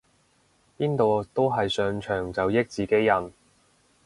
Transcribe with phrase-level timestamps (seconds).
[0.79, 3.31] 邊度都係上場就益自己人